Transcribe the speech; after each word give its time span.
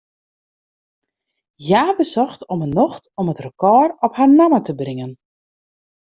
Hja 1.65 1.83
besocht 1.99 2.41
om 2.53 2.59
'e 2.65 2.69
nocht 2.79 3.03
om 3.19 3.31
it 3.33 3.41
rekôr 3.45 3.87
op 4.05 4.13
har 4.17 4.29
namme 4.39 4.59
te 4.65 4.73
bringen. 4.81 5.11